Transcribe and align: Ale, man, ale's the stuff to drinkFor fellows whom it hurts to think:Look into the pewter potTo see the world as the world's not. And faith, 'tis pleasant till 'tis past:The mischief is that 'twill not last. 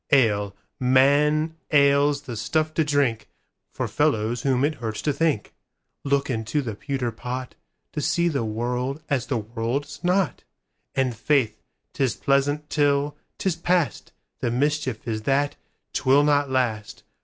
Ale, 0.11 0.55
man, 0.79 1.57
ale's 1.69 2.21
the 2.23 2.35
stuff 2.35 2.73
to 2.73 2.83
drinkFor 2.83 3.87
fellows 3.87 4.41
whom 4.41 4.65
it 4.65 4.73
hurts 4.81 4.99
to 5.03 5.13
think:Look 5.13 6.27
into 6.27 6.63
the 6.63 6.73
pewter 6.73 7.11
potTo 7.11 7.55
see 7.99 8.27
the 8.27 8.43
world 8.43 9.03
as 9.11 9.27
the 9.27 9.37
world's 9.37 10.03
not. 10.03 10.43
And 10.95 11.15
faith, 11.15 11.61
'tis 11.93 12.15
pleasant 12.15 12.67
till 12.71 13.15
'tis 13.37 13.55
past:The 13.57 14.49
mischief 14.49 15.07
is 15.07 15.21
that 15.21 15.55
'twill 15.93 16.23
not 16.23 16.49
last. 16.49 17.03